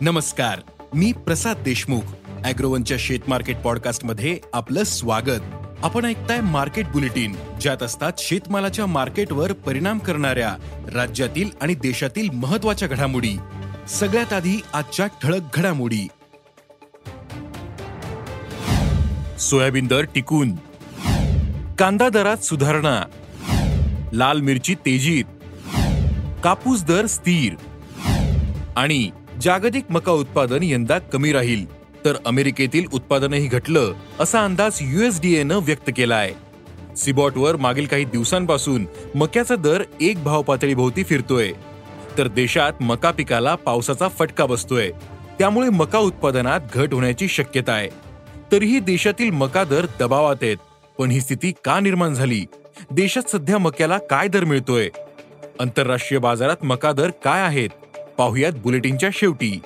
नमस्कार 0.00 0.60
मी 0.94 1.12
प्रसाद 1.12 1.56
देशमुख. 1.56 2.00
अॅग्रोवनच्या 2.44 2.96
शेत 3.00 3.18
मार्केट 3.28 3.56
पॉडकास्टमध्ये 3.56 4.38
आपलं 4.52 4.82
स्वागत. 4.82 5.40
आपण 5.82 6.04
ऐकताय 6.04 6.40
मार्केट 6.40 6.86
बुलेटिन 6.86 7.36
ज्यात 7.60 7.82
असतात 7.82 8.12
शेतमालाच्या 8.18 8.86
मार्केटवर 8.86 9.52
परिणाम 9.52 9.98
करणाऱ्या 9.98 10.56
राज्यातील 10.94 11.50
आणि 11.60 11.74
देशातील 11.74 12.30
महत्त्वाच्या 12.30 12.88
घडामोडी. 12.88 13.38
सगळ्यात 13.88 14.32
आधी 14.32 14.60
आजच्या 14.72 15.06
ठळक 15.06 15.40
घडामोडी. 15.54 16.08
सोयाबीन 19.38 19.86
दर 19.86 20.02
टिकून. 20.02 20.54
कांदा 21.78 22.08
दरात 22.08 22.36
सुधारणा. 22.36 23.02
लाल 24.12 24.40
मिरची 24.40 24.74
तेजीत. 24.74 25.24
कापूस 26.44 26.84
दर 26.84 27.06
स्थिर. 27.06 27.54
आणि 28.76 29.10
जागतिक 29.40 29.84
मका 29.90 30.12
उत्पादन 30.12 30.62
यंदा 30.62 30.98
कमी 30.98 31.32
राहील 31.32 31.64
तर 32.04 32.16
अमेरिकेतील 32.26 32.86
उत्पादनही 32.92 33.46
घटलं 33.46 33.92
असा 34.20 34.44
अंदाज 34.44 34.78
युएसडीएनं 34.80 35.58
व्यक्त 35.62 35.90
केला 35.96 36.16
आहे 36.16 36.96
सिबॉटवर 36.96 37.56
मागील 37.56 37.86
काही 37.86 38.04
दिवसांपासून 38.04 38.86
मक्याचा 39.14 39.56
दर 39.56 39.82
एक 40.00 40.22
भाव 40.24 40.42
पातळीभोवती 40.42 41.04
फिरतोय. 41.04 41.52
तर 42.18 42.28
देशात 42.28 42.72
मका 42.80 43.10
पिकाला 43.10 43.54
पावसाचा 43.54 44.08
फटका 44.08 44.46
बसतोय. 44.46 44.90
त्यामुळे 45.38 45.68
मका 45.68 45.98
उत्पादनात 45.98 46.60
घट 46.74 46.94
होण्याची 46.94 47.28
शक्यता 47.28 47.72
आहे. 47.72 47.88
तरीही 48.52 48.80
देशातील 48.80 49.30
मका 49.30 49.64
दर 49.64 49.86
दबावात 50.00 50.36
आहेत 50.42 50.56
पण 50.98 51.10
ही 51.10 51.20
स्थिती 51.20 51.52
का 51.64 51.80
निर्माण 51.80 52.14
झाली? 52.14 52.44
देशात 52.90 53.30
सध्या 53.30 53.58
मक्याला 53.58 53.98
काय 53.98 54.28
दर 54.28 54.44
मिळतोय? 54.44 54.88
आंतरराष्ट्रीय 55.60 56.20
बाजारात 56.20 56.64
मका 56.64 56.92
दर 56.92 57.10
काय 57.24 57.42
आहेत? 57.42 57.68
पाहुयात 58.18 58.52
बुलेटिनच्या 58.52 59.10
शेवटी. 59.12 59.60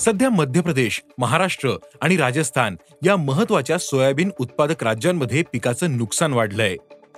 सध्या 0.00 0.30
मध्य 0.30 0.60
प्रदेश 0.60 1.02
महाराष्ट्र 1.18 1.70
आणि 2.00 2.16
राजस्थान 2.16 2.76
या 3.06 3.16
महत्त्वाच्या 3.16 3.78
सोयाबीन 3.78 4.30
उत्पादक 4.38 4.84
राज्यांमध्ये 4.84 5.42
पिकाचं 5.52 5.96
नुकसान 5.96 6.32
वाढलंय. 6.32 6.76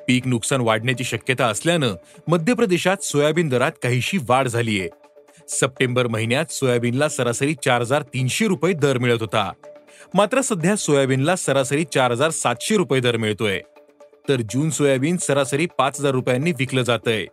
पीक 0.08 0.26
नुकसान 0.26 0.60
वाढण्याची 0.60 1.04
शक्यता 1.04 1.46
असल्यानं 1.46 1.94
मध्य 2.28 2.54
प्रदेशात 2.54 2.96
सोयाबीन 3.04 3.48
दरात 3.48 3.72
काहीशी 3.82 4.18
वाढ 4.28 4.48
झालीय. 4.48 4.88
सप्टेंबर 5.48 6.06
महिन्यात 6.06 6.52
सोयाबीनला 6.52 7.08
सरासरी 7.08 7.54
चार 7.54 7.80
हजार 7.80 8.02
तीनशे 8.02 8.46
रुपये 8.46 8.72
दर 8.72 8.98
मिळत 8.98 9.20
होता. 9.20 9.52
मात्र 10.14 10.40
सध्या 10.40 10.76
सोयाबीनला 10.76 11.36
सरासरी 11.36 11.84
चार 11.84 12.10
हजार 12.10 12.30
सातशे 12.30 12.76
रुपये 12.76 13.00
दर 13.00 13.16
मिळतोय. 13.16 13.60
तर 14.28 14.40
जून 14.40 14.70
सोयाबीन 14.70 15.16
सरासरी 15.16 15.66
पाच 15.66 16.00
हजार 16.00 16.12
रुपयांनी 16.12 16.52
विकलं 16.52 16.82
जातंय. 16.82 17.26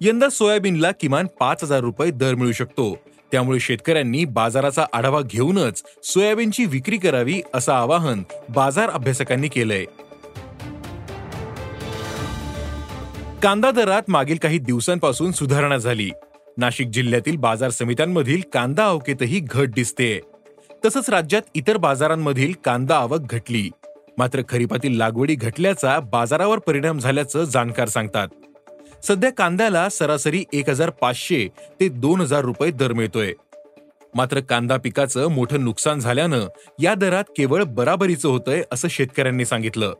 यंदा 0.00 0.28
सोयाबीनला 0.28 0.90
किमान 0.90 1.26
पाच 1.40 1.64
हजार 1.64 1.80
रुपये 1.80 2.10
दर 2.10 2.34
मिळू 2.34 2.52
शकतो. 2.52 2.98
त्यामुळे 3.32 3.60
शेतकऱ्यांनी 3.60 4.24
बाजाराचा 4.24 4.86
आढावा 4.92 5.20
घेऊनच 5.20 5.82
सोयाबीनची 6.02 6.64
विक्री 6.64 6.96
करावी 6.96 7.42
असं 7.54 7.72
आवाहन 7.72 8.22
बाजार 8.48 8.90
अभ्यासकांनी 8.90 9.48
केलंय. 9.48 9.84
कांदा 13.42 13.70
दरात 13.70 14.02
मागील 14.08 14.36
काही 14.36 14.58
दिवसांपासून 14.58 15.32
सुधारणा 15.32 15.76
झाली. 15.76 16.10
नाशिक 16.58 16.88
जिल्ह्यातील 16.88 17.36
बाजार 17.36 17.70
समित्यांमधील 17.70 18.42
कांदा 18.52 18.86
अवकेतही 18.86 19.40
घट 19.40 19.68
दिसते. 19.68 20.20
तसंच 20.84 21.10
राज्यात 21.10 21.42
इतर 21.54 21.76
बाजारांमधील 21.76 22.52
कांदा 22.64 22.96
आवक 22.96 23.20
घटली. 23.20 23.70
मात्र 24.18 24.42
खरीपातील 24.48 24.96
लागवडी 24.96 25.34
घटल्याचा 25.34 26.00
बाजारावर 26.00 26.58
परिणाम 26.58 26.98
झाल्याचं 26.98 27.44
जाणकार 27.44 27.88
सांगतात. 27.88 28.28
सध्या 29.08 29.30
कांद्याला 29.30 29.88
सरासरी 29.88 30.44
एक 30.52 30.70
हजार 30.70 30.90
पाचशे 30.90 31.48
ते 31.80 31.88
दोन 31.88 32.20
हजार 32.20 32.40
रुपये 32.40 32.70
दर 32.70 32.92
मिळतोय. 32.92 33.32
मात्र 34.14 34.40
कांदा 34.40 34.76
पिकाचं 34.76 35.26
मोठं 35.26 35.64
नुकसान 35.64 36.00
झाल्यानं 36.00 36.46
या 36.82 36.94
दरात 36.94 37.24
केवळ 37.36 37.62
बराबरीचं 37.62 38.28
होतंय 38.28 38.62
असं 38.72 38.88
शेतकऱ्यांनी 38.88 39.44
सांगितलं. 39.44 39.94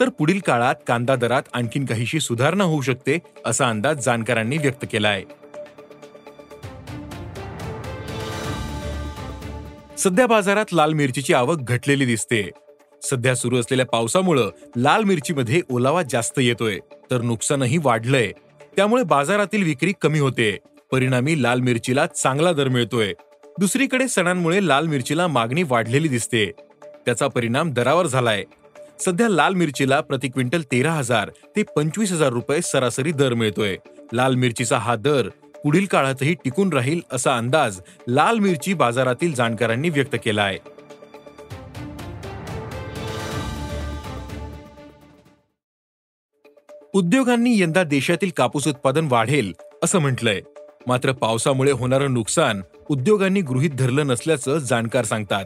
तर 0.00 0.08
पुढील 0.08 0.40
काळात 0.46 0.74
कांदा 0.86 1.16
दरात 1.16 1.42
आणखीन 1.52 1.84
काहीशी 1.84 2.20
सुधारणा 2.20 2.64
होऊ 2.64 2.80
शकते 2.80 3.18
असा 3.46 3.68
अंदाज 3.68 4.04
जाणकारांनी 4.04 4.58
व्यक्त 4.58 4.84
केलाय. 4.92 5.22
सध्या 9.98 10.26
बाजारात 10.26 10.72
लाल 10.72 10.92
मिरचीची 10.92 11.34
आवक 11.34 11.58
घटलेली 11.60 12.04
दिसते. 12.04 12.50
सध्या 13.02 13.34
सुरू 13.36 13.56
असलेल्या 13.56 13.86
पावसामुळं 13.86 14.50
लाल 14.76 15.04
मिरचीमध्ये 15.04 15.60
ओलावा 15.70 16.02
जास्त 16.02 16.38
येतोय 16.38 16.78
तर 17.10 17.20
नुकसानही 17.20 17.78
वाढलंय. 17.78 18.32
त्यामुळे 18.76 19.02
बाजारातील 19.02 19.62
विक्री 19.62 19.92
कमी 20.02 20.18
होते. 20.18 20.58
परिणामी 20.92 21.42
लाल 21.42 21.60
मिरचीला 21.60 22.06
चांगला 22.06 22.52
दर 22.52 22.68
मिळतोय. 22.68 23.12
दुसरीकडे 23.58 24.08
सणांमुळे 24.08 24.68
लाल 24.68 24.86
मिरचीला 24.86 25.26
मागणी 25.26 25.62
वाढलेली 25.62 26.08
दिसते. 26.08 26.50
त्याचा 27.06 27.28
परिणाम 27.28 27.72
दरावर 27.72 28.06
झालाय. 28.06 28.44
सध्या 29.00 29.28
लाल 29.28 29.54
मिरचीला 29.54 30.00
प्रति 30.00 30.28
क्विंटल 30.28 30.62
तेरा 30.62 30.92
हजार 30.92 31.30
ते 31.56 31.62
पंचवीस 31.62 32.12
हजार 32.12 32.32
रुपये 32.32 32.62
सरासरी 32.62 33.12
दर 33.12 33.34
मिळतोय. 33.34 33.76
लाल 34.12 34.34
मिरचीचा 34.34 34.78
हा 34.78 34.96
दर 34.96 35.28
पुढील 35.64 35.86
काळातही 35.86 36.34
टिकून 36.34 36.72
राहील 36.72 37.00
असा 37.12 37.36
अंदाज 37.36 37.80
लाल 38.08 38.38
मिरची 38.38 38.74
बाजारातील 38.74 39.34
जाणकारांनी 39.34 39.88
व्यक्त 39.88 40.16
केला 40.24 40.42
आहे 40.42 40.58
उद्योगांनी 46.94 47.62
यंदा 47.62 47.84
देशातील 47.84 48.30
कापूस 48.36 48.68
उत्पादन 48.68 49.08
वाढेल 49.10 49.52
असं 49.84 49.98
म्हटलंय. 49.98 50.40
मात्र 50.86 51.12
पावसामुळे 51.12 51.72
होणारं 51.72 52.14
नुकसान 52.14 52.62
उद्योगांनी 52.88 53.40
गृहीत 53.40 53.70
धरलं 53.70 54.06
नसल्याचं 54.06 54.58
जाणकार 54.58 55.04
सांगतात. 55.04 55.44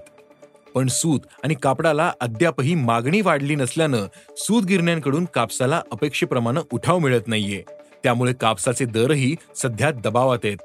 पण 0.75 0.87
सूत 0.87 1.21
आणि 1.45 1.55
कापडाला 1.55 2.12
अद्यापही 2.21 2.75
मागणी 2.75 3.21
वाढली 3.21 3.55
नसल्यानं 3.55 4.06
सूत 4.37 4.62
गिरण्यांकडून 4.62 5.25
कापसाला 5.25 5.83
अपेक्षेप्रमाणे 5.93 6.61
उठाव 6.73 6.99
मिळत 6.99 7.23
नाहीये. 7.27 7.62
त्यामुळे 8.03 8.33
कापसाचे 8.33 8.85
दरही 8.85 9.37
सध्या 9.56 9.91
दबावात 9.91 10.39
आहेत. 10.45 10.56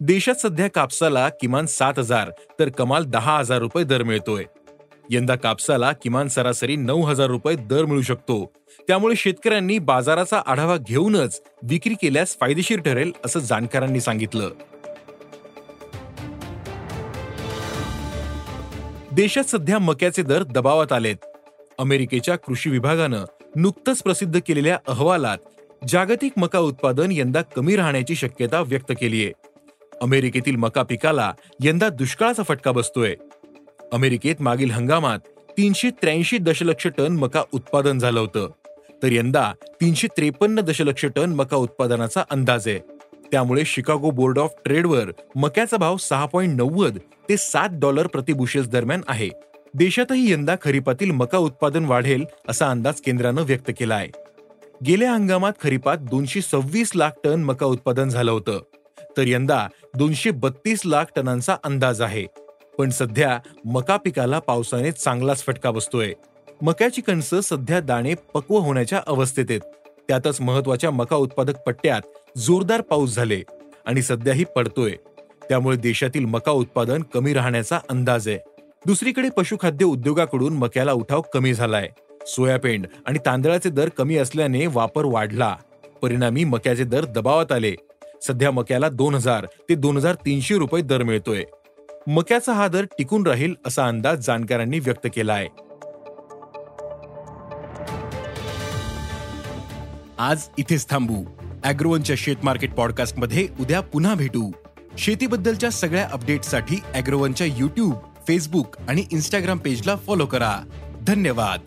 देशात 0.00 0.34
सध्या 0.34 0.68
कापसाला 0.68 1.28
किमान 1.28 1.66
सात 1.66 1.98
हजार 1.98 2.30
तर 2.58 2.68
कमाल 2.68 3.04
दहा 3.04 3.38
हजार 3.38 3.58
रुपये 3.58 3.84
दर 3.84 4.02
मिळतोय. 4.02 4.44
यंदा 5.12 5.34
कापसाला 5.34 5.92
किमान 5.92 6.28
सरासरी 6.28 6.76
नऊ 6.76 7.02
हजार 7.02 7.26
रुपये 7.26 7.56
दर 7.56 7.84
मिळू 7.84 8.02
शकतो. 8.02 8.52
त्यामुळे 8.88 9.16
शेतकऱ्यांनी 9.16 9.78
बाजाराचा 9.78 10.42
आढावा 10.46 10.76
घेऊनच 10.76 11.42
विक्री 11.62 11.94
केल्यास 11.94 12.36
फायदेशीर 12.40 12.80
ठरेल 12.80 13.12
असं 13.24 13.40
जाणकारांनी 13.40 14.00
सांगितलं. 14.00 14.50
देशात 19.12 19.44
सध्या 19.44 19.78
मक्याचे 19.78 20.22
दर 20.22 20.42
दबावात 20.42 20.92
आलेत. 20.92 21.16
अमेरिकेच्या 21.78 22.36
कृषी 22.36 22.70
विभागानं 22.70 23.24
नुकतंच 23.56 24.02
प्रसिद्ध 24.02 24.40
केलेल्या 24.46 24.78
अहवालात 24.88 25.38
जागतिक 25.88 26.32
मका 26.36 26.58
उत्पादन 26.58 27.08
यंदा 27.12 27.42
कमी 27.42 27.76
राहण्याची 27.76 28.14
शक्यता 28.14 28.60
व्यक्त 28.60 28.92
केलीये. 29.00 29.32
अमेरिकेतील 30.02 30.56
मका 30.56 30.82
पिकाला 30.82 31.32
यंदा 31.60 31.88
दुष्काळाचा 31.88 32.42
फटका 32.42 32.72
बसतोय. 32.72 33.14
अमेरिकेत 33.92 34.34
मागील 34.40 34.70
हंगामात 34.70 35.18
तीनशे 35.58 35.90
त्र्याऐंशी 35.90 36.38
दशलक्ष 36.38 36.86
टन 36.86 37.12
मका 37.12 37.42
उत्पादन 37.52 37.98
झालं 37.98 38.20
होतं. 38.20 38.50
तर 39.02 39.12
यंदा 39.12 39.52
तीनशे 39.80 40.06
त्रेपन्न 40.06 40.60
दशलक्ष 40.60 41.04
टन 41.16 41.32
मका 41.32 41.56
उत्पादनाचा 41.56 42.22
अंदाज 42.30 42.68
आहे. 42.68 42.78
त्यामुळे 43.32 43.64
शिकागो 43.64 44.10
बोर्ड 44.10 44.38
ऑफ 44.38 44.54
ट्रेडवर 44.64 45.10
मक्याचा 45.36 45.76
भाव 45.76 45.96
सहा 45.96 46.26
पॉईंट 46.26 46.56
नव्वद 46.56 46.98
ते 47.28 47.36
सात 47.36 47.68
डॉलर 47.72 48.06
प्रतिबुशेल्स 48.06 48.68
दरम्यान 48.68 49.00
आहे. 49.08 49.28
देशातही 49.74 50.32
यंदा 50.32 50.56
खरीपातील 50.62 51.10
मका 51.10 51.38
उत्पादन 51.38 51.84
वाढेल 51.84 52.24
असा 52.48 52.70
अंदाज 52.70 53.00
केंद्रानं 53.00 53.42
व्यक्त 53.42 53.70
केला 53.78 53.94
आहे. 53.94 54.08
गेल्या 54.86 55.12
हंगामात 55.12 55.52
खरीपात 55.62 55.98
दोनशे 55.98 56.42
सव्वीस 56.42 56.92
लाख 56.94 57.10
टन 57.24 57.42
मका 57.44 57.66
उत्पादन 57.66 58.08
झालं 58.08 58.30
होतं. 58.30 58.60
तर 59.16 59.26
यंदा 59.26 59.66
दोनशे 59.96 60.30
बत्तीस 60.30 60.82
लाख 60.86 61.04
टनांचा 61.16 61.56
अंदाज 61.64 62.02
आहे. 62.02 62.26
पण 62.78 62.90
सध्या 62.90 63.38
मका 63.64 63.96
पिकाला 63.96 64.38
पावसाने 64.38 64.92
चांगलाच 64.92 65.44
फटका 65.44 65.70
बसतोय. 65.70 66.12
मक्याची 66.62 67.02
कणसं 67.02 67.40
सध्या 67.40 67.80
दाणे 67.80 68.14
पक्व 68.34 68.58
होण्याच्या 68.58 69.00
अवस्थेत 69.06 69.44
आहेत. 69.50 69.60
त्यातच 70.08 70.40
महत्त्वाच्या 70.40 70.90
मका 70.90 71.16
उत्पादक 71.16 71.56
पट्ट्यात 71.56 72.00
जोरदार 72.38 72.80
पाऊस 72.80 73.14
झाले 73.14 73.42
आणि 73.86 74.02
सध्याही 74.02 74.44
पडतोय. 74.44 74.92
त्यामुळे 75.48 75.76
देशातील 75.76 76.24
मका 76.24 76.52
उत्पादन 76.52 77.02
कमी 77.02 77.32
राहण्याचा 77.32 77.78
अंदाज 77.90 78.28
आहे. 78.28 78.38
दुसरीकडे 78.86 79.28
पशुखाद्य 79.28 79.84
उद्योगाकडून 79.84 80.52
मक्याला 80.52 80.92
उठाव 80.92 81.20
कमी 81.20 81.54
झालाय. 81.54 81.88
सोयापेंड 82.26 82.86
आणि 83.06 83.18
तांदळाचे 83.26 83.68
दर 83.68 83.88
कमी 83.88 84.16
असल्याने 84.16 84.66
वापर 84.66 85.04
वाढला. 85.04 85.56
परिणामी 86.02 86.44
मक्याचे 86.44 86.84
दर 86.84 87.04
दबावात 87.04 87.52
आले. 87.52 87.74
सध्या 88.22 88.50
मक्याला 88.50 88.88
दोन 88.88 89.14
हजार 89.14 89.46
ते 89.68 89.74
दोन 89.74 89.96
हजार 89.96 90.14
तीनशे 90.14 90.58
रुपये 90.58 90.82
दर 90.82 91.02
मिळतोय. 91.02 91.44
मक्याचा 92.06 92.52
हा 92.52 92.68
दर 92.68 92.84
टिकून 92.84 93.26
राहील 93.26 93.54
असा 93.66 93.86
अंदाज 93.86 94.18
जाणकारांनी 94.18 94.78
व्यक्त 94.78 95.06
केला 95.14 95.32
आहे. 95.32 95.48
आज 100.18 100.48
इथेच 100.58 100.90
थांबू. 100.90 101.24
अॅग्रोवनच्या 101.64 102.16
शेत 102.18 102.36
मार्केट 102.42 102.74
पॉडकास्टमध्ये 102.74 103.48
उद्या 103.60 103.80
पुन्हा 103.80 104.14
भेटू. 104.14 104.50
शेतीबद्दलच्या 104.98 105.70
सगळ्या 105.70 106.08
अपडेटसाठी 106.12 106.76
अॅग्रोवनच्या 106.94 107.46
युट्यूब 107.46 107.94
फेसबुक 108.28 108.76
आणि 108.88 109.04
इन्स्टाग्राम 109.12 109.58
पेजला 109.58 109.96
फॉलो 109.96 110.26
करा. 110.26 110.58
धन्यवाद. 111.02 111.60